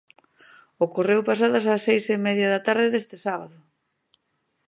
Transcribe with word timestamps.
Ocorreu 0.85 1.21
pasadas 1.29 1.65
as 1.73 1.81
seis 1.87 2.03
e 2.15 2.17
medida 2.27 2.51
da 2.53 2.63
tarde 2.67 2.87
deste 2.91 3.15
sábado. 3.25 3.57